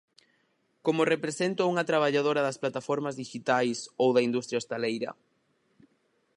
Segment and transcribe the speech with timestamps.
[0.85, 5.11] Como represento a unha traballadora das plataformas dixitais ou da industria hostaleira?